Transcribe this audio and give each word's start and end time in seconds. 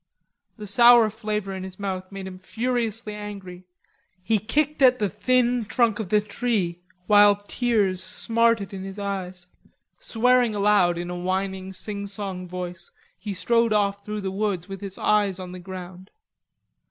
The 0.57 0.65
sour 0.65 1.11
flavour 1.11 1.53
in 1.53 1.61
his 1.61 1.77
mouth 1.77 2.11
made 2.11 2.25
him 2.25 2.39
furiously 2.39 3.13
angry. 3.13 3.65
He 4.23 4.39
kicked 4.39 4.81
at 4.81 4.97
the 4.97 5.09
thin 5.09 5.63
trunk 5.65 5.99
of 5.99 6.09
the 6.09 6.19
tree 6.19 6.81
while 7.05 7.35
tears 7.47 8.01
smarted 8.01 8.73
in 8.73 8.83
his 8.83 8.97
eyes. 8.97 9.45
Swearing 9.99 10.55
aloud 10.55 10.97
in 10.97 11.11
a 11.11 11.15
whining 11.15 11.71
singsong 11.71 12.47
voice, 12.47 12.89
he 13.19 13.35
strode 13.35 13.73
off 13.73 14.03
through 14.03 14.21
the 14.21 14.31
woods 14.31 14.67
with 14.67 14.81
his 14.81 14.97
eyes 14.97 15.39
on 15.39 15.51
the 15.51 15.59
ground. 15.59 16.09